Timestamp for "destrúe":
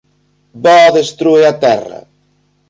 0.97-1.43